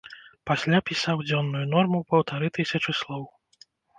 [0.51, 3.23] Пасля пісаў дзённую норму ў паўтары тысячы слоў.